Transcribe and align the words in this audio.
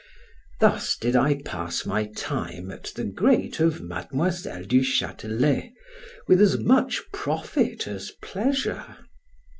Thus 0.59 0.95
did 0.97 1.15
I 1.15 1.43
pass 1.45 1.85
my 1.85 2.05
time 2.05 2.71
at 2.71 2.85
the 2.95 3.03
grate 3.03 3.59
of 3.59 3.81
Mademoiselle 3.83 4.63
du 4.63 4.81
Chatelet, 4.81 5.73
with 6.27 6.41
as 6.41 6.57
much 6.57 7.03
profit 7.13 7.87
as 7.87 8.09
pleasure. 8.19 8.97